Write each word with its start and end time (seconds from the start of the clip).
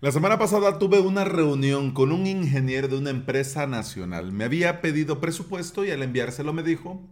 La 0.00 0.12
semana 0.12 0.38
pasada 0.38 0.78
tuve 0.78 1.00
una 1.00 1.24
reunión 1.24 1.90
con 1.90 2.12
un 2.12 2.24
ingeniero 2.28 2.86
de 2.86 2.98
una 2.98 3.10
empresa 3.10 3.66
nacional. 3.66 4.30
Me 4.30 4.44
había 4.44 4.80
pedido 4.80 5.20
presupuesto 5.20 5.84
y 5.84 5.90
al 5.90 6.04
enviárselo 6.04 6.52
me 6.52 6.62
dijo 6.62 7.04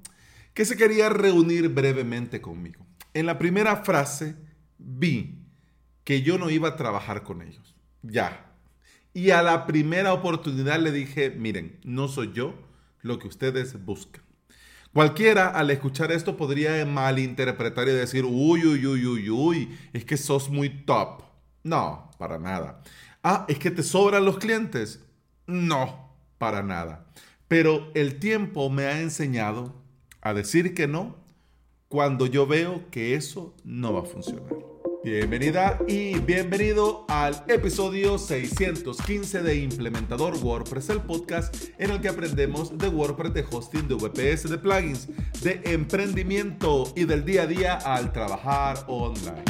que 0.55 0.65
se 0.65 0.77
quería 0.77 1.09
reunir 1.09 1.69
brevemente 1.71 2.41
conmigo. 2.41 2.87
En 3.13 3.27
la 3.27 3.39
primera 3.39 3.79
frase 3.79 4.37
vi 4.79 5.41
que 6.05 6.23
yo 6.23 6.39
no 6.39 6.49
iba 6.49 6.69
a 6.69 6.77
trabajar 6.77 7.25
con 7.25 7.43
ellos. 7.43 7.75
Ya. 8.03 8.55
Y 9.13 9.31
a 9.31 9.43
la 9.43 9.67
primera 9.67 10.13
oportunidad 10.13 10.79
le 10.79 10.93
dije, 10.93 11.31
miren, 11.31 11.81
no 11.83 12.07
soy 12.07 12.31
yo 12.33 12.55
lo 13.01 13.19
que 13.19 13.27
ustedes 13.27 13.85
buscan. 13.85 14.23
Cualquiera 14.93 15.49
al 15.49 15.73
escuchar 15.73 16.13
esto 16.13 16.37
podría 16.37 16.87
malinterpretar 16.87 17.89
y 17.89 17.93
decir, 17.93 18.25
uy, 18.25 18.65
uy, 18.65 18.87
uy, 18.87 19.07
uy, 19.07 19.29
uy, 19.29 19.79
es 19.93 20.05
que 20.05 20.17
sos 20.17 20.49
muy 20.51 20.85
top. 20.85 21.26
No, 21.67 22.13
para 22.17 22.39
nada. 22.39 22.81
Ah, 23.25 23.45
¿es 23.49 23.59
que 23.59 23.73
te 23.73 23.83
sobran 23.83 24.25
los 24.25 24.39
clientes? 24.39 25.01
No, 25.49 26.13
para 26.39 26.63
nada. 26.63 27.07
Pero 27.49 27.91
el 27.95 28.21
tiempo 28.21 28.71
me 28.71 28.85
ha 28.85 29.01
enseñado 29.01 29.75
a 30.21 30.33
decir 30.33 30.75
que 30.75 30.87
no 30.87 31.17
cuando 31.89 32.27
yo 32.27 32.47
veo 32.47 32.89
que 32.93 33.17
eso 33.17 33.53
no 33.65 33.93
va 33.93 34.03
a 34.03 34.05
funcionar. 34.05 34.55
Bienvenida 35.03 35.81
y 35.89 36.21
bienvenido 36.21 37.05
al 37.09 37.43
episodio 37.49 38.17
615 38.17 39.43
de 39.43 39.57
Implementador 39.57 40.37
WordPress, 40.37 40.91
el 40.91 41.01
podcast 41.01 41.53
en 41.79 41.91
el 41.91 42.01
que 42.01 42.11
aprendemos 42.11 42.79
de 42.79 42.87
WordPress, 42.87 43.35
de 43.35 43.45
hosting, 43.51 43.89
de 43.89 43.97
VPS, 43.97 44.49
de 44.49 44.59
plugins, 44.59 45.09
de 45.43 45.61
emprendimiento 45.65 46.93
y 46.95 47.07
del 47.07 47.25
día 47.25 47.43
a 47.43 47.47
día 47.49 47.75
al 47.75 48.13
trabajar 48.13 48.85
online. 48.87 49.43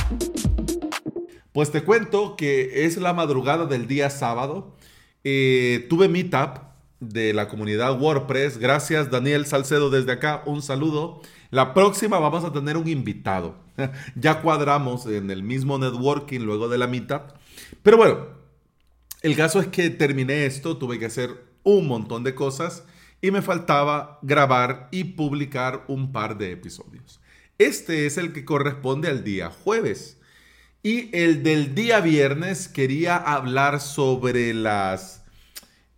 Pues 1.57 1.71
te 1.71 1.83
cuento 1.83 2.37
que 2.37 2.85
es 2.85 2.99
la 2.99 3.15
madrugada 3.15 3.65
del 3.65 3.89
día 3.89 4.11
sábado. 4.11 4.77
Eh, 5.25 5.87
tuve 5.89 6.07
meetup 6.07 6.59
de 7.01 7.33
la 7.33 7.49
comunidad 7.49 7.99
WordPress. 7.99 8.59
Gracias 8.59 9.11
Daniel 9.11 9.47
Salcedo 9.47 9.89
desde 9.89 10.13
acá. 10.13 10.43
Un 10.45 10.61
saludo. 10.61 11.23
La 11.49 11.73
próxima 11.73 12.19
vamos 12.19 12.45
a 12.45 12.53
tener 12.53 12.77
un 12.77 12.87
invitado. 12.87 13.55
ya 14.17 14.43
cuadramos 14.43 15.07
en 15.07 15.31
el 15.31 15.43
mismo 15.43 15.79
networking 15.79 16.41
luego 16.41 16.69
de 16.69 16.77
la 16.77 16.89
meetup. 16.89 17.23
Pero 17.83 17.97
bueno, 17.97 18.27
el 19.23 19.35
caso 19.35 19.59
es 19.59 19.69
que 19.69 19.89
terminé 19.89 20.45
esto. 20.45 20.77
Tuve 20.77 20.99
que 20.99 21.07
hacer 21.07 21.43
un 21.63 21.89
montón 21.89 22.23
de 22.23 22.35
cosas 22.35 22.85
y 23.23 23.31
me 23.31 23.41
faltaba 23.41 24.19
grabar 24.21 24.91
y 24.93 25.05
publicar 25.05 25.87
un 25.89 26.13
par 26.13 26.37
de 26.37 26.53
episodios. 26.53 27.19
Este 27.57 28.05
es 28.05 28.19
el 28.19 28.35
que 28.35 28.45
corresponde 28.45 29.09
al 29.09 29.25
día 29.25 29.49
jueves. 29.49 30.19
Y 30.83 31.17
el 31.17 31.43
del 31.43 31.75
día 31.75 32.01
viernes 32.01 32.69
quería 32.69 33.17
hablar 33.17 33.81
sobre 33.81 34.55
las 34.55 35.25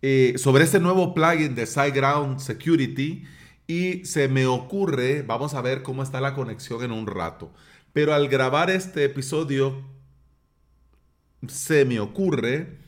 eh, 0.01 0.35
sobre 0.37 0.63
este 0.63 0.79
nuevo 0.79 1.13
plugin 1.13 1.55
de 1.55 1.65
SiteGround 1.65 2.39
Security 2.39 3.25
y 3.67 4.05
se 4.05 4.29
me 4.29 4.45
ocurre, 4.45 5.23
vamos 5.23 5.53
a 5.53 5.61
ver 5.61 5.83
cómo 5.83 6.03
está 6.03 6.21
la 6.21 6.33
conexión 6.33 6.83
en 6.83 6.91
un 6.91 7.05
rato. 7.05 7.53
Pero 7.91 8.13
al 8.13 8.29
grabar 8.29 8.69
este 8.69 9.03
episodio 9.03 9.83
se 11.47 11.83
me 11.83 11.99
ocurre 11.99 12.79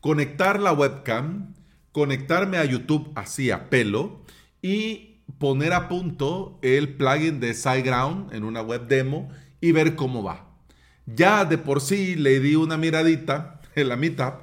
conectar 0.00 0.60
la 0.60 0.72
webcam, 0.72 1.54
conectarme 1.90 2.58
a 2.58 2.64
YouTube 2.64 3.10
así 3.16 3.50
a 3.50 3.68
pelo 3.68 4.24
y 4.62 5.22
poner 5.38 5.72
a 5.72 5.88
punto 5.88 6.60
el 6.62 6.96
plugin 6.96 7.40
de 7.40 7.52
SiteGround 7.52 8.32
en 8.32 8.44
una 8.44 8.62
web 8.62 8.86
demo 8.86 9.28
y 9.60 9.72
ver 9.72 9.96
cómo 9.96 10.22
va. 10.22 10.49
Ya 11.06 11.44
de 11.44 11.58
por 11.58 11.80
sí 11.80 12.14
le 12.16 12.40
di 12.40 12.54
una 12.54 12.76
miradita 12.76 13.60
en 13.74 13.88
la 13.88 13.96
mitad, 13.96 14.34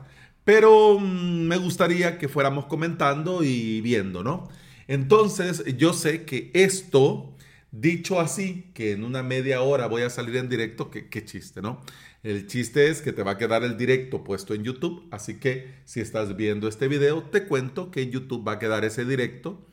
pero 0.43 0.99
mm, 0.99 1.47
me 1.47 1.57
gustaría 1.57 2.17
que 2.17 2.27
fuéramos 2.27 2.65
comentando 2.65 3.43
y 3.43 3.81
viendo, 3.81 4.23
¿no? 4.23 4.47
Entonces, 4.87 5.63
yo 5.77 5.93
sé 5.93 6.23
que 6.23 6.49
esto, 6.53 7.35
dicho 7.71 8.19
así, 8.19 8.71
que 8.73 8.93
en 8.93 9.03
una 9.03 9.23
media 9.23 9.61
hora 9.61 9.87
voy 9.87 10.03
a 10.03 10.09
salir 10.09 10.37
en 10.37 10.49
directo, 10.49 10.89
qué, 10.89 11.25
chiste, 11.25 11.61
¿no? 11.61 11.81
El 12.23 12.47
chiste 12.47 12.89
es 12.89 13.01
que 13.01 13.13
te 13.13 13.23
va 13.23 13.31
a 13.31 13.37
quedar 13.37 13.63
el 13.63 13.77
directo 13.77 14.23
puesto 14.23 14.53
en 14.53 14.63
YouTube, 14.63 15.07
así 15.11 15.39
que 15.39 15.75
si 15.85 15.99
estás 15.99 16.35
viendo 16.35 16.67
este 16.67 16.87
video, 16.87 17.23
te 17.23 17.45
cuento 17.45 17.91
que 17.91 18.01
en 18.01 18.11
YouTube 18.11 18.47
va 18.47 18.53
a 18.53 18.59
quedar 18.59 18.85
ese 18.85 19.05
directo 19.05 19.65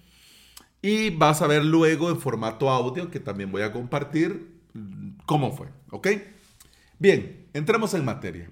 y 0.82 1.10
vas 1.10 1.40
a 1.40 1.46
ver 1.46 1.64
luego 1.64 2.10
en 2.10 2.20
formato 2.20 2.68
audio, 2.68 3.10
que 3.10 3.20
también 3.20 3.50
voy 3.52 3.62
a 3.62 3.72
compartir, 3.72 4.58
mm, 4.74 5.18
cómo 5.24 5.56
fue, 5.56 5.68
¿ok? 5.90 6.08
Bien, 6.98 7.48
entremos 7.52 7.92
en 7.94 8.04
materia. 8.04 8.50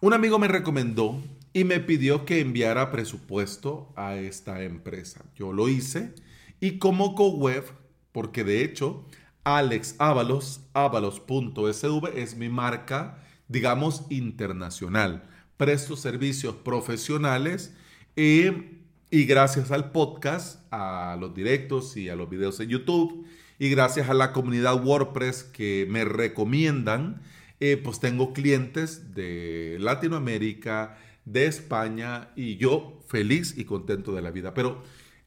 Un 0.00 0.12
amigo 0.12 0.38
me 0.38 0.46
recomendó 0.46 1.20
y 1.52 1.64
me 1.64 1.80
pidió 1.80 2.24
que 2.24 2.40
enviara 2.40 2.90
presupuesto 2.90 3.92
a 3.96 4.16
esta 4.16 4.62
empresa. 4.62 5.24
Yo 5.34 5.52
lo 5.52 5.68
hice 5.68 6.14
y 6.60 6.78
como 6.78 7.14
CoWeb, 7.14 7.64
porque 8.12 8.44
de 8.44 8.62
hecho 8.62 9.06
Alex 9.44 9.96
Ábalos, 9.98 10.60
avalos.sv 10.74 12.12
es 12.14 12.36
mi 12.36 12.48
marca, 12.48 13.24
digamos, 13.48 14.04
internacional. 14.10 15.28
Presto 15.56 15.96
servicios 15.96 16.54
profesionales 16.54 17.74
eh, 18.14 18.78
y 19.10 19.24
gracias 19.24 19.70
al 19.70 19.90
podcast, 19.90 20.62
a 20.70 21.16
los 21.18 21.34
directos 21.34 21.96
y 21.96 22.10
a 22.10 22.14
los 22.14 22.28
videos 22.28 22.60
en 22.60 22.68
YouTube 22.68 23.26
y 23.58 23.70
gracias 23.70 24.08
a 24.08 24.14
la 24.14 24.32
comunidad 24.32 24.84
WordPress 24.84 25.42
que 25.44 25.86
me 25.90 26.04
recomiendan, 26.04 27.20
eh, 27.60 27.76
pues 27.76 27.98
tengo 28.00 28.32
clientes 28.32 29.14
de 29.14 29.76
Latinoamérica, 29.80 30.96
de 31.24 31.46
España 31.46 32.30
y 32.36 32.56
yo 32.56 33.02
feliz 33.08 33.54
y 33.56 33.64
contento 33.64 34.14
de 34.14 34.22
la 34.22 34.30
vida. 34.30 34.54
Pero 34.54 34.82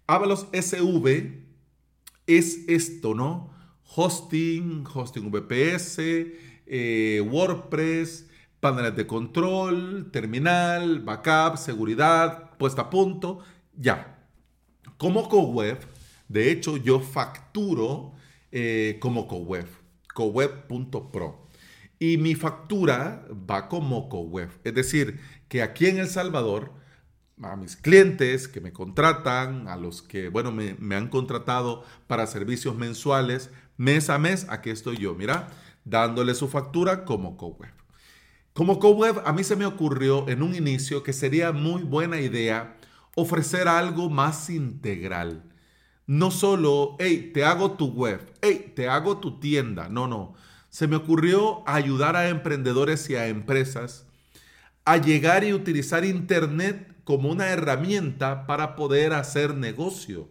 Avalos 0.08 0.48
SV 0.52 1.46
es 2.28 2.68
esto, 2.68 3.14
¿no? 3.14 3.54
Hosting, 3.96 4.86
hosting 4.94 5.32
VPS, 5.32 6.00
eh, 6.66 7.22
WordPress, 7.30 8.28
paneles 8.60 8.96
de 8.96 9.08
control, 9.08 10.10
terminal, 10.12 11.00
backup, 11.00 11.58
seguridad, 11.58 12.52
puesta 12.58 12.84
a 12.84 12.90
punto, 12.90 13.40
ya. 13.78 14.28
Como 14.98 15.30
CoWeb, 15.30 15.80
de 16.28 16.52
hecho, 16.52 16.78
yo 16.78 17.00
facturo 17.00 18.14
eh, 18.52 18.98
como 19.00 19.28
CoWeb, 19.28 19.68
coweb.pro. 20.14 21.48
Y 22.00 22.18
mi 22.18 22.36
factura 22.36 23.26
va 23.50 23.68
como 23.68 24.10
CoWeb. 24.10 24.50
Es 24.64 24.74
decir, 24.74 25.20
que 25.48 25.62
aquí 25.62 25.88
en 25.88 26.00
El 26.00 26.08
Salvador, 26.08 26.74
a 27.42 27.56
mis 27.56 27.76
clientes 27.76 28.48
que 28.48 28.62
me 28.62 28.74
contratan, 28.74 29.68
a 29.68 29.78
los 29.78 30.02
que, 30.02 30.30
bueno, 30.30 30.52
me, 30.52 30.76
me 30.80 30.96
han 30.96 31.10
contratado 31.10 31.84
para 32.08 32.28
servicios 32.28 32.76
mensuales, 32.76 33.52
mes 33.78 34.10
a 34.10 34.18
mes, 34.18 34.48
aquí 34.50 34.70
estoy 34.70 34.98
yo, 34.98 35.16
mira, 35.16 35.48
dándole 35.86 36.34
su 36.36 36.48
factura 36.48 37.06
como 37.06 37.38
CoWeb. 37.38 37.74
Como 38.54 38.80
CoWeb, 38.80 39.22
a 39.26 39.32
mí 39.32 39.44
se 39.44 39.56
me 39.56 39.66
ocurrió 39.66 40.28
en 40.28 40.44
un 40.44 40.56
inicio 40.56 41.04
que 41.04 41.14
sería 41.14 41.52
muy 41.52 41.84
buena 41.84 42.20
idea 42.20 42.76
ofrecer 43.16 43.68
algo 43.68 44.10
más 44.10 44.50
integral 44.50 45.51
no 46.12 46.30
solo, 46.30 46.98
hey, 47.00 47.32
te 47.34 47.46
hago 47.46 47.72
tu 47.78 47.86
web, 47.88 48.34
hey, 48.42 48.74
te 48.76 48.90
hago 48.90 49.20
tu 49.20 49.40
tienda. 49.40 49.88
No, 49.88 50.10
no. 50.10 50.34
Se 50.68 50.86
me 50.86 50.98
ocurrió 50.98 51.64
ayudar 51.66 52.18
a 52.18 52.28
emprendedores 52.28 53.10
y 53.10 53.16
a 53.16 53.30
empresas 53.30 54.06
a 54.84 54.98
llegar 54.98 55.46
y 55.46 55.54
utilizar 55.54 56.04
Internet 56.04 56.94
como 57.06 57.30
una 57.30 57.48
herramienta 57.48 58.46
para 58.46 58.76
poder 58.76 59.14
hacer 59.14 59.56
negocio. 59.56 60.28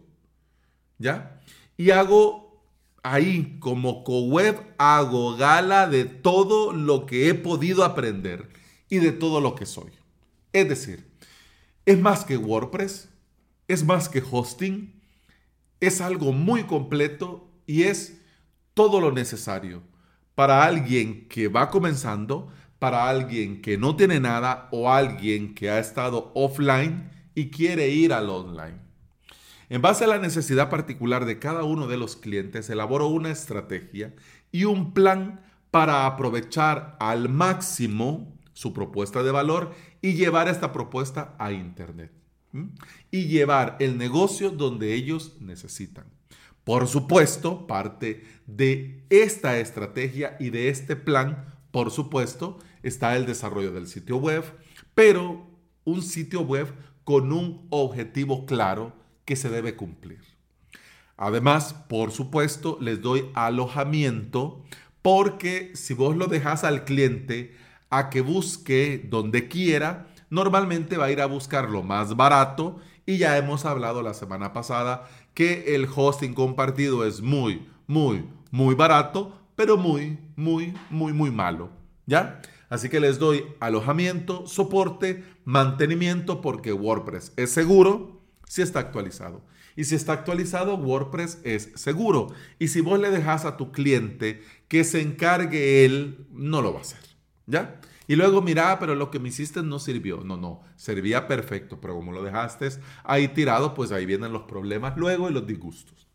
¿Ya? 0.99 1.41
Y 1.77 1.89
hago 1.89 2.63
ahí, 3.01 3.57
como 3.59 4.03
co-web, 4.03 4.59
hago 4.77 5.35
gala 5.35 5.87
de 5.87 6.05
todo 6.05 6.73
lo 6.73 7.07
que 7.07 7.27
he 7.27 7.33
podido 7.33 7.83
aprender 7.83 8.49
y 8.87 8.99
de 8.99 9.11
todo 9.11 9.41
lo 9.41 9.55
que 9.55 9.65
soy. 9.65 9.89
Es 10.53 10.69
decir, 10.69 11.07
es 11.87 11.97
más 11.97 12.23
que 12.23 12.37
WordPress, 12.37 13.09
es 13.67 13.83
más 13.83 14.09
que 14.09 14.21
hosting, 14.29 15.00
es 15.81 15.99
algo 15.99 16.31
muy 16.31 16.63
completo 16.63 17.49
y 17.65 17.83
es 17.83 18.21
todo 18.73 19.01
lo 19.01 19.11
necesario 19.11 19.81
para 20.35 20.63
alguien 20.63 21.27
que 21.27 21.47
va 21.47 21.69
comenzando, 21.69 22.49
para 22.79 23.09
alguien 23.09 23.61
que 23.61 23.77
no 23.77 23.95
tiene 23.95 24.19
nada 24.19 24.69
o 24.71 24.91
alguien 24.91 25.53
que 25.53 25.69
ha 25.69 25.79
estado 25.79 26.31
offline 26.35 27.09
y 27.35 27.49
quiere 27.49 27.89
ir 27.89 28.13
al 28.13 28.29
online. 28.29 28.79
En 29.69 29.81
base 29.81 30.03
a 30.03 30.07
la 30.07 30.19
necesidad 30.19 30.69
particular 30.69 31.25
de 31.25 31.39
cada 31.39 31.63
uno 31.63 31.87
de 31.87 31.97
los 31.97 32.15
clientes, 32.15 32.69
elaboro 32.69 33.07
una 33.07 33.31
estrategia 33.31 34.13
y 34.51 34.65
un 34.65 34.93
plan 34.93 35.41
para 35.71 36.05
aprovechar 36.05 36.97
al 36.99 37.29
máximo 37.29 38.37
su 38.53 38.73
propuesta 38.73 39.23
de 39.23 39.31
valor 39.31 39.73
y 40.01 40.13
llevar 40.13 40.47
esta 40.47 40.71
propuesta 40.71 41.35
a 41.39 41.51
Internet 41.51 42.20
y 43.11 43.25
llevar 43.25 43.77
el 43.79 43.97
negocio 43.97 44.49
donde 44.49 44.93
ellos 44.93 45.37
necesitan. 45.39 46.05
Por 46.63 46.87
supuesto, 46.87 47.65
parte 47.65 48.23
de 48.45 49.03
esta 49.09 49.59
estrategia 49.59 50.37
y 50.39 50.49
de 50.51 50.69
este 50.69 50.95
plan, 50.95 51.45
por 51.71 51.91
supuesto, 51.91 52.59
está 52.83 53.15
el 53.15 53.25
desarrollo 53.25 53.71
del 53.71 53.87
sitio 53.87 54.17
web, 54.17 54.43
pero 54.93 55.47
un 55.83 56.01
sitio 56.01 56.41
web 56.41 56.67
con 57.03 57.31
un 57.31 57.65
objetivo 57.69 58.45
claro 58.45 58.93
que 59.25 59.35
se 59.35 59.49
debe 59.49 59.75
cumplir. 59.75 60.21
Además, 61.17 61.73
por 61.87 62.11
supuesto, 62.11 62.77
les 62.81 63.01
doy 63.01 63.29
alojamiento 63.33 64.63
porque 65.01 65.71
si 65.75 65.93
vos 65.93 66.15
lo 66.15 66.27
dejas 66.27 66.63
al 66.63 66.85
cliente 66.85 67.55
a 67.89 68.09
que 68.09 68.21
busque 68.21 69.05
donde 69.09 69.47
quiera, 69.47 70.10
normalmente 70.31 70.97
va 70.97 71.05
a 71.05 71.11
ir 71.11 71.21
a 71.21 71.27
buscar 71.27 71.69
lo 71.69 71.83
más 71.83 72.15
barato 72.15 72.79
y 73.05 73.19
ya 73.19 73.37
hemos 73.37 73.65
hablado 73.65 74.01
la 74.01 74.15
semana 74.15 74.53
pasada 74.53 75.07
que 75.35 75.75
el 75.75 75.87
hosting 75.93 76.33
compartido 76.33 77.05
es 77.05 77.21
muy, 77.21 77.67
muy, 77.85 78.25
muy 78.49 78.73
barato, 78.73 79.37
pero 79.55 79.77
muy, 79.77 80.17
muy, 80.35 80.73
muy, 80.89 81.13
muy 81.13 81.29
malo. 81.29 81.69
¿Ya? 82.07 82.41
Así 82.69 82.89
que 82.89 82.99
les 82.99 83.19
doy 83.19 83.43
alojamiento, 83.59 84.47
soporte, 84.47 85.23
mantenimiento 85.43 86.41
porque 86.41 86.73
WordPress 86.73 87.33
es 87.35 87.51
seguro 87.51 88.21
si 88.47 88.61
está 88.61 88.79
actualizado. 88.79 89.41
Y 89.75 89.83
si 89.85 89.95
está 89.95 90.13
actualizado, 90.13 90.75
WordPress 90.75 91.39
es 91.43 91.71
seguro. 91.75 92.27
Y 92.59 92.69
si 92.69 92.81
vos 92.81 92.99
le 92.99 93.09
dejas 93.09 93.45
a 93.45 93.57
tu 93.57 93.71
cliente 93.71 94.41
que 94.67 94.83
se 94.83 95.01
encargue 95.01 95.85
él, 95.85 96.27
no 96.31 96.61
lo 96.61 96.71
va 96.73 96.79
a 96.79 96.81
hacer. 96.81 96.99
¿Ya? 97.45 97.81
Y 98.11 98.17
luego, 98.17 98.41
mira, 98.41 98.77
pero 98.77 98.93
lo 98.93 99.09
que 99.09 99.19
me 99.19 99.29
hiciste 99.29 99.63
no 99.63 99.79
sirvió. 99.79 100.21
No, 100.25 100.35
no, 100.35 100.63
servía 100.75 101.29
perfecto, 101.29 101.79
pero 101.79 101.95
como 101.95 102.11
lo 102.11 102.21
dejaste 102.21 102.67
ahí 103.05 103.29
tirado, 103.29 103.73
pues 103.73 103.93
ahí 103.93 104.05
vienen 104.05 104.33
los 104.33 104.41
problemas 104.41 104.97
luego 104.97 105.29
y 105.29 105.33
los 105.33 105.47
disgustos. 105.47 106.09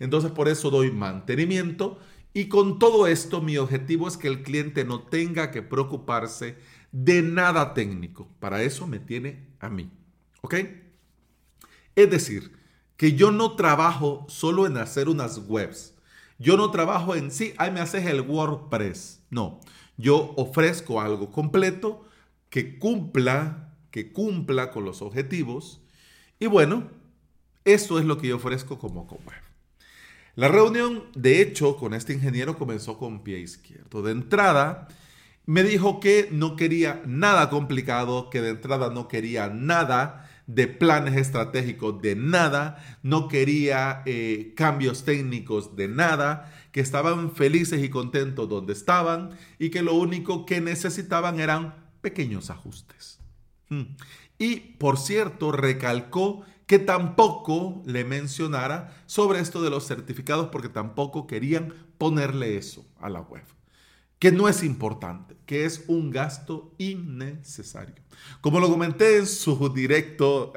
Entonces, 0.00 0.32
por 0.32 0.48
eso 0.48 0.70
doy 0.70 0.90
mantenimiento. 0.90 2.00
Y 2.34 2.46
con 2.48 2.80
todo 2.80 3.06
esto, 3.06 3.40
mi 3.40 3.58
objetivo 3.58 4.08
es 4.08 4.16
que 4.16 4.26
el 4.26 4.42
cliente 4.42 4.84
no 4.84 5.02
tenga 5.02 5.52
que 5.52 5.62
preocuparse 5.62 6.56
de 6.90 7.22
nada 7.22 7.74
técnico. 7.74 8.28
Para 8.40 8.64
eso 8.64 8.88
me 8.88 8.98
tiene 8.98 9.54
a 9.60 9.68
mí. 9.68 9.88
¿Ok? 10.40 10.56
Es 11.94 12.10
decir, 12.10 12.58
que 12.96 13.12
yo 13.12 13.30
no 13.30 13.54
trabajo 13.54 14.26
solo 14.28 14.66
en 14.66 14.76
hacer 14.78 15.08
unas 15.08 15.38
webs. 15.46 15.94
Yo 16.40 16.56
no 16.56 16.72
trabajo 16.72 17.14
en, 17.14 17.30
sí, 17.30 17.54
ahí 17.56 17.70
me 17.70 17.78
haces 17.78 18.04
el 18.06 18.22
WordPress. 18.22 19.22
No, 19.30 19.60
yo 20.00 20.34
ofrezco 20.36 21.00
algo 21.00 21.30
completo 21.30 22.04
que 22.48 22.78
cumpla, 22.78 23.74
que 23.90 24.12
cumpla 24.12 24.70
con 24.70 24.84
los 24.84 25.02
objetivos. 25.02 25.80
Y 26.38 26.46
bueno, 26.46 26.88
eso 27.64 27.98
es 27.98 28.04
lo 28.04 28.18
que 28.18 28.28
yo 28.28 28.36
ofrezco 28.36 28.78
como 28.78 29.02
web. 29.02 29.42
La 30.36 30.48
reunión, 30.48 31.04
de 31.14 31.42
hecho, 31.42 31.76
con 31.76 31.92
este 31.92 32.14
ingeniero 32.14 32.56
comenzó 32.56 32.98
con 32.98 33.22
pie 33.22 33.40
izquierdo. 33.40 34.02
De 34.02 34.12
entrada, 34.12 34.88
me 35.44 35.62
dijo 35.62 36.00
que 36.00 36.28
no 36.30 36.56
quería 36.56 37.02
nada 37.04 37.50
complicado, 37.50 38.30
que 38.30 38.40
de 38.40 38.50
entrada 38.50 38.90
no 38.90 39.08
quería 39.08 39.48
nada 39.48 40.29
de 40.54 40.66
planes 40.66 41.16
estratégicos 41.16 42.00
de 42.02 42.16
nada, 42.16 42.98
no 43.02 43.28
quería 43.28 44.02
eh, 44.06 44.52
cambios 44.56 45.04
técnicos 45.04 45.76
de 45.76 45.88
nada, 45.88 46.52
que 46.72 46.80
estaban 46.80 47.32
felices 47.32 47.82
y 47.82 47.88
contentos 47.88 48.48
donde 48.48 48.72
estaban 48.72 49.30
y 49.58 49.70
que 49.70 49.82
lo 49.82 49.94
único 49.94 50.46
que 50.46 50.60
necesitaban 50.60 51.40
eran 51.40 51.74
pequeños 52.00 52.50
ajustes. 52.50 53.20
Hmm. 53.68 53.96
Y 54.38 54.56
por 54.78 54.98
cierto, 54.98 55.52
recalcó 55.52 56.42
que 56.66 56.78
tampoco 56.78 57.82
le 57.84 58.04
mencionara 58.04 58.96
sobre 59.06 59.40
esto 59.40 59.62
de 59.62 59.70
los 59.70 59.86
certificados 59.86 60.48
porque 60.50 60.68
tampoco 60.68 61.26
querían 61.26 61.74
ponerle 61.98 62.56
eso 62.56 62.86
a 63.00 63.08
la 63.08 63.20
web 63.20 63.44
que 64.20 64.30
no 64.30 64.48
es 64.48 64.62
importante, 64.62 65.34
que 65.46 65.64
es 65.64 65.82
un 65.88 66.10
gasto 66.10 66.74
innecesario. 66.78 67.96
Como 68.42 68.60
lo 68.60 68.68
comenté 68.68 69.16
en 69.16 69.26
su 69.26 69.72
directo, 69.74 70.52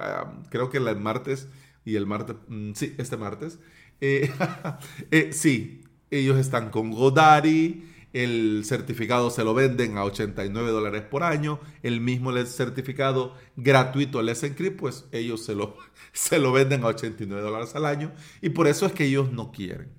creo 0.49 0.69
que 0.69 0.77
el 0.77 0.99
martes 0.99 1.47
y 1.85 1.95
el 1.95 2.05
martes, 2.05 2.35
mm, 2.49 2.73
sí, 2.73 2.93
este 2.97 3.17
martes, 3.17 3.57
eh, 4.01 4.31
eh, 5.11 5.31
sí, 5.31 5.81
ellos 6.11 6.37
están 6.37 6.71
con 6.71 6.91
Godari, 6.91 7.89
el 8.11 8.63
certificado 8.65 9.31
se 9.31 9.45
lo 9.45 9.53
venden 9.53 9.97
a 9.97 10.03
89 10.03 10.69
dólares 10.69 11.03
por 11.03 11.23
año, 11.23 11.61
el 11.83 12.01
mismo 12.01 12.33
certificado 12.45 13.35
gratuito 13.55 14.19
el 14.19 14.27
Encrypt, 14.29 14.77
pues 14.77 15.05
ellos 15.13 15.45
se 15.45 15.55
lo, 15.55 15.77
se 16.11 16.37
lo 16.37 16.51
venden 16.51 16.83
a 16.83 16.87
89 16.87 17.41
dólares 17.41 17.73
al 17.75 17.85
año 17.85 18.11
y 18.41 18.49
por 18.49 18.67
eso 18.67 18.85
es 18.85 18.91
que 18.91 19.05
ellos 19.05 19.31
no 19.31 19.53
quieren. 19.53 19.89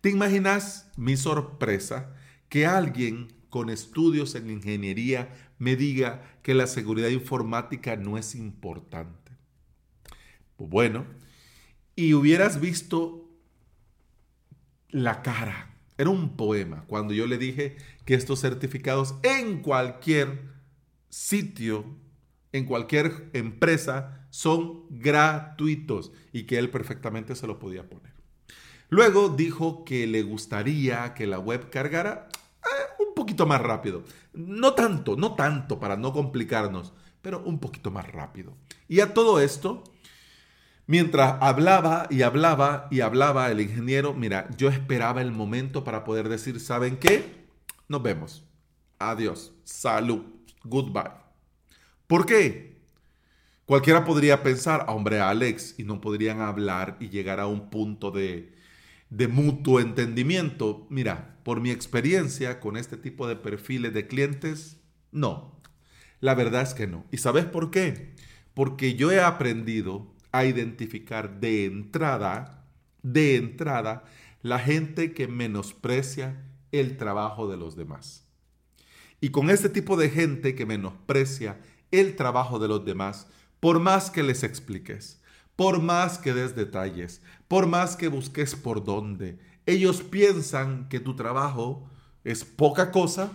¿Te 0.00 0.10
imaginas 0.10 0.90
mi 0.96 1.16
sorpresa? 1.16 2.12
Que 2.52 2.66
alguien 2.66 3.32
con 3.48 3.70
estudios 3.70 4.34
en 4.34 4.50
ingeniería 4.50 5.32
me 5.56 5.74
diga 5.74 6.38
que 6.42 6.52
la 6.52 6.66
seguridad 6.66 7.08
informática 7.08 7.96
no 7.96 8.18
es 8.18 8.34
importante. 8.34 9.32
Pues 10.58 10.68
bueno, 10.68 11.06
y 11.96 12.12
hubieras 12.12 12.60
visto 12.60 13.26
la 14.90 15.22
cara. 15.22 15.74
Era 15.96 16.10
un 16.10 16.36
poema 16.36 16.84
cuando 16.88 17.14
yo 17.14 17.26
le 17.26 17.38
dije 17.38 17.78
que 18.04 18.12
estos 18.12 18.42
certificados 18.42 19.14
en 19.22 19.62
cualquier 19.62 20.42
sitio, 21.08 21.86
en 22.52 22.66
cualquier 22.66 23.30
empresa, 23.32 24.26
son 24.28 24.84
gratuitos 24.90 26.12
y 26.34 26.42
que 26.42 26.58
él 26.58 26.68
perfectamente 26.68 27.34
se 27.34 27.46
lo 27.46 27.58
podía 27.58 27.88
poner. 27.88 28.12
Luego 28.90 29.30
dijo 29.30 29.86
que 29.86 30.06
le 30.06 30.22
gustaría 30.22 31.14
que 31.14 31.26
la 31.26 31.38
web 31.38 31.70
cargara 31.70 32.28
poquito 33.22 33.46
más 33.46 33.60
rápido. 33.60 34.02
No 34.32 34.74
tanto, 34.74 35.14
no 35.16 35.36
tanto 35.36 35.78
para 35.78 35.96
no 35.96 36.12
complicarnos, 36.12 36.92
pero 37.22 37.40
un 37.44 37.60
poquito 37.60 37.92
más 37.92 38.10
rápido. 38.10 38.56
Y 38.88 38.98
a 38.98 39.14
todo 39.14 39.40
esto, 39.40 39.84
mientras 40.88 41.36
hablaba 41.40 42.08
y 42.10 42.22
hablaba 42.22 42.88
y 42.90 43.00
hablaba 43.00 43.52
el 43.52 43.60
ingeniero, 43.60 44.12
mira, 44.12 44.48
yo 44.56 44.68
esperaba 44.68 45.22
el 45.22 45.30
momento 45.30 45.84
para 45.84 46.02
poder 46.02 46.28
decir, 46.28 46.58
¿saben 46.58 46.96
qué? 46.96 47.46
Nos 47.86 48.02
vemos. 48.02 48.44
Adiós. 48.98 49.52
Salud. 49.62 50.22
Goodbye. 50.64 51.12
¿Por 52.08 52.26
qué? 52.26 52.82
Cualquiera 53.66 54.04
podría 54.04 54.42
pensar, 54.42 54.84
ah, 54.88 54.92
hombre, 54.92 55.20
Alex, 55.20 55.76
y 55.78 55.84
no 55.84 56.00
podrían 56.00 56.40
hablar 56.40 56.96
y 56.98 57.08
llegar 57.08 57.38
a 57.38 57.46
un 57.46 57.70
punto 57.70 58.10
de, 58.10 58.52
de 59.12 59.28
mutuo 59.28 59.78
entendimiento. 59.78 60.86
Mira, 60.88 61.38
por 61.44 61.60
mi 61.60 61.70
experiencia 61.70 62.60
con 62.60 62.78
este 62.78 62.96
tipo 62.96 63.28
de 63.28 63.36
perfiles 63.36 63.92
de 63.92 64.06
clientes, 64.06 64.78
no. 65.10 65.60
La 66.20 66.34
verdad 66.34 66.62
es 66.62 66.72
que 66.72 66.86
no. 66.86 67.04
¿Y 67.10 67.18
sabes 67.18 67.44
por 67.44 67.70
qué? 67.70 68.14
Porque 68.54 68.94
yo 68.94 69.12
he 69.12 69.20
aprendido 69.20 70.10
a 70.32 70.46
identificar 70.46 71.40
de 71.40 71.66
entrada, 71.66 72.64
de 73.02 73.36
entrada, 73.36 74.04
la 74.40 74.58
gente 74.58 75.12
que 75.12 75.28
menosprecia 75.28 76.46
el 76.72 76.96
trabajo 76.96 77.50
de 77.50 77.58
los 77.58 77.76
demás. 77.76 78.26
Y 79.20 79.28
con 79.28 79.50
este 79.50 79.68
tipo 79.68 79.98
de 79.98 80.08
gente 80.08 80.54
que 80.54 80.64
menosprecia 80.64 81.60
el 81.90 82.16
trabajo 82.16 82.58
de 82.58 82.68
los 82.68 82.86
demás, 82.86 83.28
por 83.60 83.78
más 83.78 84.10
que 84.10 84.22
les 84.22 84.42
expliques, 84.42 85.21
por 85.62 85.80
más 85.80 86.18
que 86.18 86.34
des 86.34 86.56
detalles, 86.56 87.22
por 87.46 87.68
más 87.68 87.94
que 87.94 88.08
busques 88.08 88.56
por 88.56 88.82
dónde, 88.82 89.38
ellos 89.64 90.02
piensan 90.02 90.88
que 90.88 90.98
tu 90.98 91.14
trabajo 91.14 91.88
es 92.24 92.44
poca 92.44 92.90
cosa 92.90 93.30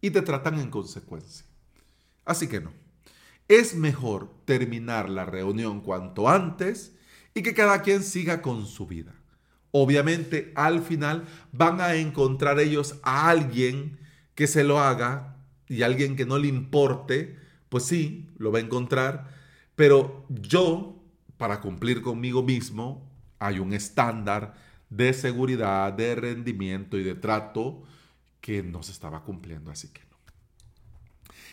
y 0.00 0.08
te 0.08 0.22
tratan 0.22 0.58
en 0.58 0.70
consecuencia. 0.70 1.44
Así 2.24 2.48
que 2.48 2.62
no. 2.62 2.72
Es 3.46 3.74
mejor 3.74 4.30
terminar 4.46 5.10
la 5.10 5.26
reunión 5.26 5.82
cuanto 5.82 6.30
antes 6.30 6.96
y 7.34 7.42
que 7.42 7.52
cada 7.52 7.82
quien 7.82 8.02
siga 8.02 8.40
con 8.40 8.64
su 8.64 8.86
vida. 8.86 9.14
Obviamente 9.70 10.54
al 10.54 10.80
final 10.80 11.26
van 11.52 11.82
a 11.82 11.96
encontrar 11.96 12.58
ellos 12.58 12.98
a 13.02 13.28
alguien 13.28 13.98
que 14.34 14.46
se 14.46 14.64
lo 14.64 14.80
haga 14.80 15.36
y 15.68 15.82
alguien 15.82 16.16
que 16.16 16.24
no 16.24 16.38
le 16.38 16.48
importe, 16.48 17.36
pues 17.68 17.84
sí, 17.84 18.30
lo 18.38 18.50
va 18.50 18.60
a 18.60 18.62
encontrar, 18.62 19.28
pero 19.74 20.24
yo 20.30 20.95
para 21.36 21.60
cumplir 21.60 22.02
conmigo 22.02 22.42
mismo, 22.42 23.10
hay 23.38 23.58
un 23.58 23.72
estándar 23.72 24.54
de 24.90 25.12
seguridad, 25.12 25.92
de 25.92 26.14
rendimiento 26.14 26.96
y 26.98 27.04
de 27.04 27.14
trato 27.14 27.82
que 28.40 28.62
no 28.62 28.82
se 28.82 28.92
estaba 28.92 29.24
cumpliendo, 29.24 29.70
así 29.70 29.88
que 29.88 30.00
no. 30.10 30.16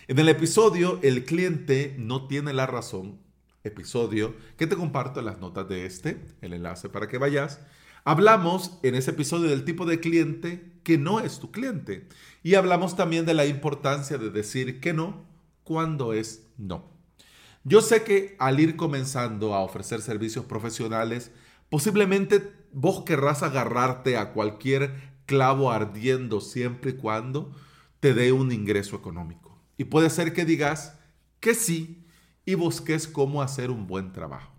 En 0.07 0.19
el 0.19 0.29
episodio 0.29 0.99
El 1.01 1.25
cliente 1.25 1.95
no 1.97 2.27
tiene 2.27 2.53
la 2.53 2.67
razón, 2.67 3.19
episodio 3.63 4.35
que 4.57 4.67
te 4.67 4.75
comparto 4.75 5.19
en 5.19 5.25
las 5.25 5.39
notas 5.39 5.67
de 5.67 5.85
este, 5.85 6.21
el 6.41 6.53
enlace 6.53 6.89
para 6.89 7.07
que 7.07 7.17
vayas, 7.17 7.61
hablamos 8.03 8.79
en 8.83 8.95
ese 8.95 9.11
episodio 9.11 9.49
del 9.49 9.65
tipo 9.65 9.85
de 9.85 9.99
cliente 9.99 10.73
que 10.83 10.97
no 10.97 11.19
es 11.19 11.39
tu 11.39 11.51
cliente 11.51 12.07
y 12.43 12.55
hablamos 12.55 12.95
también 12.95 13.25
de 13.25 13.33
la 13.33 13.45
importancia 13.45 14.17
de 14.17 14.29
decir 14.29 14.79
que 14.81 14.93
no 14.93 15.25
cuando 15.63 16.13
es 16.13 16.47
no. 16.57 16.92
Yo 17.63 17.81
sé 17.81 18.03
que 18.03 18.35
al 18.39 18.59
ir 18.59 18.75
comenzando 18.75 19.53
a 19.53 19.61
ofrecer 19.61 20.01
servicios 20.01 20.45
profesionales, 20.45 21.31
posiblemente 21.69 22.51
vos 22.73 23.03
querrás 23.05 23.41
agarrarte 23.41 24.17
a 24.17 24.33
cualquier 24.33 25.13
clavo 25.25 25.71
ardiendo 25.71 26.41
siempre 26.41 26.91
y 26.91 26.95
cuando 26.95 27.55
te 28.01 28.13
dé 28.13 28.33
un 28.33 28.51
ingreso 28.51 28.97
económico. 28.97 29.61
Y 29.77 29.85
puede 29.85 30.09
ser 30.09 30.33
que 30.33 30.43
digas 30.43 30.99
que 31.39 31.55
sí 31.55 32.05
y 32.45 32.55
busques 32.55 33.07
cómo 33.07 33.41
hacer 33.41 33.71
un 33.71 33.87
buen 33.87 34.11
trabajo. 34.11 34.51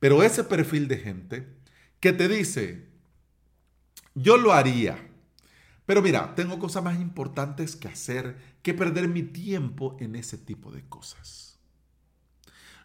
Pero 0.00 0.22
ese 0.22 0.42
perfil 0.42 0.88
de 0.88 0.96
gente 0.96 1.46
que 2.00 2.12
te 2.12 2.28
dice, 2.28 2.88
yo 4.14 4.38
lo 4.38 4.52
haría, 4.52 4.98
pero 5.84 6.00
mira, 6.00 6.34
tengo 6.34 6.58
cosas 6.58 6.82
más 6.82 6.98
importantes 6.98 7.76
que 7.76 7.88
hacer 7.88 8.36
que 8.62 8.72
perder 8.72 9.08
mi 9.08 9.22
tiempo 9.22 9.96
en 10.00 10.16
ese 10.16 10.38
tipo 10.38 10.72
de 10.72 10.82
cosas. 10.88 11.51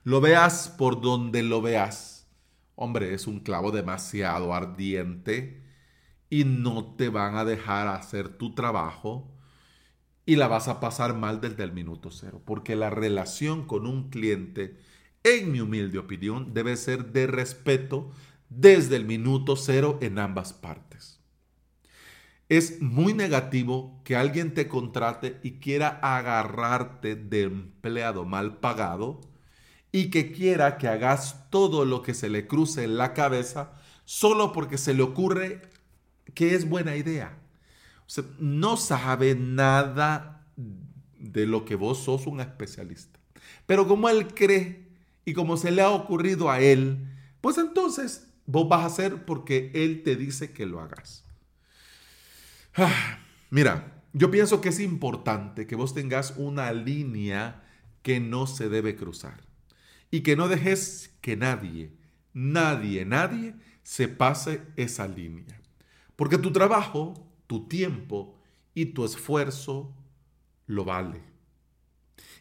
Lo 0.08 0.22
veas 0.22 0.70
por 0.70 1.02
donde 1.02 1.44
lo 1.44 1.62
veas. 1.62 2.30
Hombre, 2.76 3.14
es 3.14 3.28
un 3.28 3.42
clavo 3.42 3.74
demasiado 3.74 4.54
ardiente 4.54 5.62
y 6.30 6.46
no 6.46 6.96
te 6.96 7.10
van 7.10 7.36
a 7.36 7.44
dejar 7.44 7.90
hacer 7.90 8.30
tu 8.30 8.56
trabajo 8.56 9.30
y 10.26 10.38
la 10.38 10.48
vas 10.48 10.70
a 10.70 10.80
pasar 10.80 11.14
mal 11.14 11.42
desde 11.42 11.66
el 11.66 11.74
minuto 11.74 12.10
cero, 12.10 12.42
porque 12.46 12.78
la 12.78 12.90
relación 12.90 13.68
con 13.68 13.86
un 13.86 14.10
cliente 14.10 14.80
en 15.24 15.52
mi 15.52 15.60
humilde 15.60 15.98
opinión, 15.98 16.54
debe 16.54 16.78
ser 16.78 17.12
de 17.12 17.28
respeto 17.28 18.10
desde 18.48 18.96
el 18.96 19.04
minuto 19.04 19.58
cero 19.58 20.00
en 20.02 20.20
ambas 20.20 20.54
partes. 20.54 21.20
Es 22.48 22.82
muy 22.82 23.14
negativo 23.14 24.00
que 24.06 24.16
alguien 24.16 24.54
te 24.54 24.70
contrate 24.70 25.42
y 25.44 25.60
quiera 25.60 26.00
agarrarte 26.02 27.18
de 27.18 27.42
empleado 27.42 28.24
mal 28.24 28.60
pagado 28.60 29.20
y 29.92 30.10
que 30.10 30.32
quiera 30.32 30.78
que 30.78 30.88
hagas 30.88 31.50
todo 31.50 31.86
lo 31.86 32.02
que 32.02 32.14
se 32.14 32.30
le 32.30 32.48
cruce 32.48 32.84
en 32.84 32.98
la 32.98 33.14
cabeza 33.14 33.74
solo 34.06 34.52
porque 34.52 34.78
se 34.78 34.94
le 34.94 35.04
ocurre 35.04 35.62
que 36.34 36.56
es 36.56 36.68
buena 36.68 36.96
idea. 36.96 37.38
No 38.40 38.78
sabe 38.78 39.36
nada 39.36 40.46
de 41.20 41.46
lo 41.46 41.66
que 41.66 41.76
vos 41.76 42.04
sos 42.04 42.28
un 42.28 42.40
especialista. 42.40 43.20
Pero 43.66 43.88
como 43.88 44.10
él 44.10 44.34
cree 44.34 44.88
y 45.26 45.34
como 45.34 45.58
se 45.58 45.72
le 45.72 45.82
ha 45.82 45.90
ocurrido 45.90 46.50
a 46.50 46.62
él, 46.62 47.08
pues 47.42 47.58
entonces 47.58 48.28
vos 48.46 48.68
vas 48.70 48.82
a 48.82 48.88
hacer 48.88 49.26
porque 49.26 49.72
él 49.74 50.04
te 50.04 50.16
dice 50.16 50.54
que 50.54 50.66
lo 50.66 50.80
hagas. 50.80 51.26
Ah, 52.76 53.20
mira, 53.50 54.04
yo 54.14 54.32
pienso 54.32 54.62
que 54.62 54.70
es 54.70 54.80
importante 54.80 55.68
que 55.68 55.76
vos 55.76 55.94
tengas 55.94 56.34
una 56.38 56.72
línea 56.72 57.64
que 58.04 58.20
no 58.20 58.48
se 58.48 58.70
debe 58.70 58.96
cruzar 58.96 59.47
y 60.12 60.22
que 60.22 60.36
no 60.36 60.48
dejes 60.48 61.16
que 61.22 61.36
nadie, 61.36 61.92
nadie, 62.34 63.06
nadie 63.06 63.56
se 63.84 64.08
pase 64.08 64.62
esa 64.76 65.08
línea. 65.08 65.62
Porque 66.16 66.38
tu 66.38 66.52
trabajo, 66.52 67.14
tu 67.48 67.68
tiempo 67.68 68.38
y 68.74 68.88
tu 68.88 69.06
esfuerzo 69.06 69.94
lo 70.66 70.86
vale. 70.86 71.22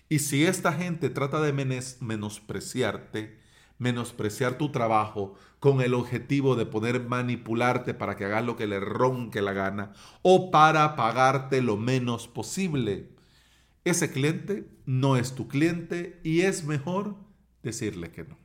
Y 0.09 0.21
si 0.21 0.45
esta 0.45 0.73
gente 0.73 1.11
trata 1.11 1.41
de 1.41 1.53
menospreciarte, 2.01 3.41
menospreciar 3.79 4.57
tu 4.57 4.71
trabajo 4.71 5.35
con 5.61 5.81
el 5.81 5.95
objetivo 5.95 6.57
de 6.57 6.67
poder 6.67 7.07
manipularte 7.07 7.93
para 7.93 8.17
que 8.17 8.25
hagas 8.25 8.45
lo 8.45 8.57
que 8.57 8.67
le 8.67 8.81
ronque 8.81 9.43
la 9.43 9.53
gana 9.53 9.93
o 10.23 10.51
para 10.51 10.97
pagarte 10.97 11.61
lo 11.61 11.77
menos 11.77 12.29
posible, 12.29 13.11
ese 13.85 14.11
cliente 14.11 14.69
no 14.87 15.17
es 15.17 15.35
tu 15.35 15.49
cliente 15.49 16.21
y 16.25 16.43
es 16.43 16.65
mejor 16.65 17.17
decirle 17.67 18.11
que 18.11 18.25
no. 18.25 18.39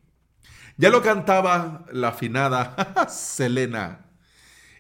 Ya 0.78 0.90
lo 0.90 1.02
cantaba 1.02 1.86
la 1.92 2.10
afinada 2.10 3.08
Selena. 3.10 4.06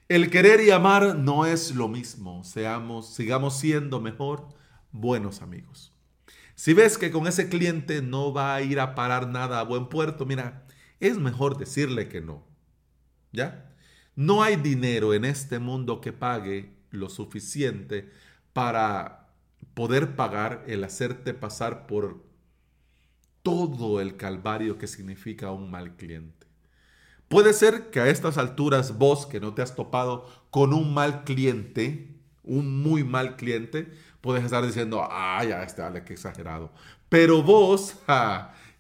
El 0.10 0.29
querer 0.29 0.60
y 0.62 0.71
amar 0.71 1.15
no 1.15 1.45
es 1.45 1.75
lo 1.75 1.88
mismo. 1.88 2.43
Seamos, 2.43 3.13
sigamos 3.13 3.57
siendo 3.57 4.01
mejor 4.01 4.50
buenos 4.91 5.41
amigos. 5.41 5.93
Si 6.55 6.74
ves 6.74 6.98
que 6.98 7.12
con 7.12 7.27
ese 7.27 7.50
cliente 7.50 8.01
no 8.01 8.33
va 8.33 8.55
a 8.55 8.62
ir 8.62 8.79
a 8.79 8.93
parar 8.93 9.27
nada 9.27 9.60
a 9.60 9.63
buen 9.63 9.88
puerto, 9.88 10.25
mira, 10.25 10.65
es 11.00 11.17
mejor 11.17 11.57
decirle 11.57 12.10
que 12.10 12.21
no. 12.21 12.45
¿Ya? 13.31 13.74
No 14.15 14.43
hay 14.43 14.57
dinero 14.57 15.13
en 15.13 15.24
este 15.24 15.60
mundo 15.60 16.01
que 16.01 16.13
pague 16.13 16.75
lo 16.89 17.10
suficiente 17.10 18.12
para 18.53 19.29
poder 19.74 20.15
pagar 20.15 20.63
el 20.67 20.83
hacerte 20.83 21.33
pasar 21.33 21.88
por 21.88 22.31
todo 23.43 24.01
el 24.01 24.17
calvario 24.17 24.77
que 24.77 24.88
significa 24.88 25.51
un 25.51 25.71
mal 25.71 25.95
cliente. 25.95 26.48
Puede 27.27 27.53
ser 27.53 27.91
que 27.91 28.01
a 28.01 28.10
estas 28.10 28.38
alturas 28.38 28.98
vos 28.98 29.25
que 29.25 29.39
no 29.39 29.53
te 29.53 29.62
has 29.62 29.75
topado 29.75 30.27
con 30.50 30.74
un 30.74 30.93
mal 30.93 31.24
cliente, 31.24 32.13
un 32.43 32.81
muy 32.81 33.03
mal 33.03 33.38
cliente, 33.38 33.89
puedes 34.19 34.43
estar 34.43 34.65
diciendo, 34.65 35.07
ah, 35.10 35.43
ya 35.45 35.63
está, 35.63 36.03
qué 36.03 36.13
exagerado. 36.13 36.71
Pero 37.07 37.41
vos, 37.41 37.95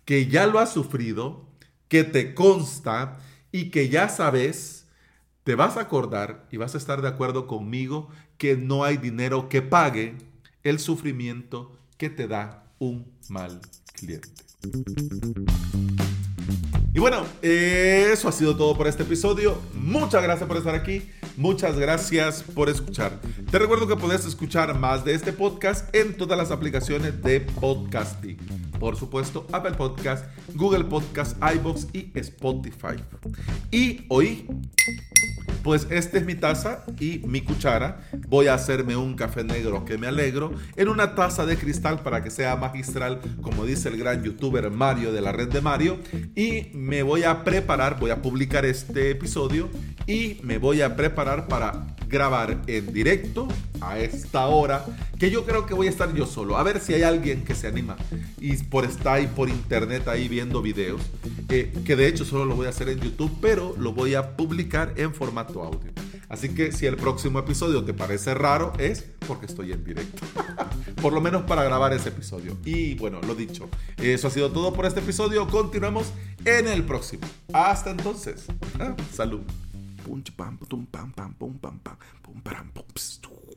que 0.05 0.27
ya 0.27 0.47
lo 0.47 0.59
has 0.59 0.73
sufrido, 0.73 1.47
que 1.87 2.03
te 2.03 2.33
consta 2.33 3.19
y 3.51 3.69
que 3.69 3.89
ya 3.89 4.09
sabes, 4.09 4.87
te 5.43 5.55
vas 5.55 5.77
a 5.77 5.81
acordar 5.81 6.47
y 6.51 6.57
vas 6.57 6.75
a 6.75 6.77
estar 6.77 7.01
de 7.01 7.07
acuerdo 7.07 7.47
conmigo 7.47 8.09
que 8.37 8.57
no 8.57 8.83
hay 8.83 8.97
dinero 8.97 9.49
que 9.49 9.61
pague 9.61 10.17
el 10.63 10.79
sufrimiento 10.79 11.71
que 11.97 12.09
te 12.09 12.27
da 12.27 12.65
un 12.79 13.11
mal 13.29 13.61
cliente. 13.93 14.50
Y 16.93 16.99
bueno, 16.99 17.25
eso 17.41 18.27
ha 18.27 18.31
sido 18.31 18.55
todo 18.55 18.75
por 18.75 18.87
este 18.87 19.03
episodio. 19.03 19.57
Muchas 19.73 20.21
gracias 20.21 20.47
por 20.47 20.57
estar 20.57 20.75
aquí. 20.75 21.03
Muchas 21.37 21.77
gracias 21.79 22.43
por 22.43 22.69
escuchar. 22.69 23.19
Te 23.49 23.59
recuerdo 23.59 23.87
que 23.87 23.95
puedes 23.95 24.25
escuchar 24.25 24.77
más 24.77 25.05
de 25.05 25.13
este 25.13 25.31
podcast 25.31 25.93
en 25.95 26.17
todas 26.17 26.37
las 26.37 26.51
aplicaciones 26.51 27.21
de 27.23 27.39
podcasting. 27.39 28.37
Por 28.79 28.97
supuesto, 28.97 29.47
Apple 29.53 29.73
Podcast, 29.73 30.25
Google 30.53 30.83
Podcast, 30.83 31.37
iBox 31.55 31.87
y 31.93 32.11
Spotify. 32.15 32.97
Y 33.71 34.05
hoy 34.09 34.45
pues 35.63 35.87
esta 35.89 36.17
es 36.17 36.25
mi 36.25 36.35
taza 36.35 36.83
y 36.99 37.19
mi 37.25 37.41
cuchara. 37.41 38.07
Voy 38.27 38.47
a 38.47 38.53
hacerme 38.53 38.95
un 38.95 39.15
café 39.15 39.43
negro 39.43 39.85
que 39.85 39.97
me 39.97 40.07
alegro 40.07 40.53
en 40.75 40.87
una 40.87 41.15
taza 41.15 41.45
de 41.45 41.57
cristal 41.57 41.99
para 42.01 42.23
que 42.23 42.29
sea 42.29 42.55
magistral, 42.55 43.19
como 43.41 43.65
dice 43.65 43.89
el 43.89 43.97
gran 43.97 44.23
youtuber 44.23 44.69
Mario 44.71 45.11
de 45.11 45.21
la 45.21 45.31
red 45.31 45.49
de 45.49 45.61
Mario. 45.61 45.99
Y 46.35 46.71
me 46.73 47.03
voy 47.03 47.23
a 47.23 47.43
preparar, 47.43 47.99
voy 47.99 48.11
a 48.11 48.21
publicar 48.21 48.65
este 48.65 49.11
episodio 49.11 49.69
y 50.07 50.39
me 50.43 50.57
voy 50.57 50.81
a 50.81 50.95
preparar 50.95 51.47
para 51.47 51.95
grabar 52.11 52.61
en 52.67 52.93
directo 52.93 53.47
a 53.79 53.97
esta 53.99 54.45
hora, 54.47 54.85
que 55.17 55.31
yo 55.31 55.45
creo 55.45 55.65
que 55.65 55.73
voy 55.73 55.87
a 55.87 55.89
estar 55.89 56.13
yo 56.13 56.25
solo. 56.25 56.57
A 56.57 56.63
ver 56.63 56.79
si 56.79 56.93
hay 56.93 57.03
alguien 57.03 57.43
que 57.43 57.55
se 57.55 57.67
anima 57.67 57.95
y 58.39 58.55
por 58.57 58.85
está 58.85 59.13
ahí 59.13 59.27
por 59.27 59.49
internet 59.49 60.07
ahí 60.07 60.27
viendo 60.27 60.61
videos, 60.61 61.01
eh, 61.49 61.73
que 61.85 61.95
de 61.95 62.07
hecho 62.07 62.25
solo 62.25 62.45
lo 62.45 62.55
voy 62.55 62.67
a 62.67 62.69
hacer 62.69 62.89
en 62.89 62.99
YouTube, 62.99 63.35
pero 63.41 63.73
lo 63.77 63.93
voy 63.93 64.13
a 64.15 64.35
publicar 64.35 64.93
en 64.97 65.13
formato 65.13 65.63
audio. 65.63 65.91
Así 66.29 66.49
que 66.49 66.71
si 66.71 66.85
el 66.85 66.95
próximo 66.95 67.39
episodio 67.39 67.83
te 67.83 67.93
parece 67.93 68.33
raro, 68.33 68.71
es 68.77 69.05
porque 69.27 69.47
estoy 69.47 69.71
en 69.73 69.83
directo. 69.83 70.25
por 71.01 71.11
lo 71.11 71.19
menos 71.19 71.43
para 71.43 71.63
grabar 71.63 71.91
ese 71.93 72.09
episodio. 72.09 72.57
Y 72.63 72.95
bueno, 72.95 73.19
lo 73.27 73.35
dicho, 73.35 73.67
eso 73.97 74.27
ha 74.27 74.31
sido 74.31 74.51
todo 74.51 74.71
por 74.71 74.85
este 74.85 74.99
episodio. 74.99 75.47
Continuamos 75.47 76.13
en 76.45 76.67
el 76.67 76.83
próximo. 76.83 77.23
Hasta 77.51 77.91
entonces. 77.91 78.45
Ah, 78.79 78.95
salud. 79.11 79.41
boom, 80.03 80.23
bam, 80.37 80.57
boom, 80.69 80.87
bam, 80.91 81.13
bam, 81.15 81.35
boom, 81.39 81.59
bam, 81.61 81.79
bam, 81.83 81.97
boom, 82.23 82.41
bam, 82.43 82.71
boom, 82.73 83.50